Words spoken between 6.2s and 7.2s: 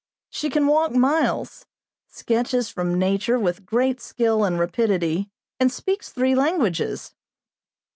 languages.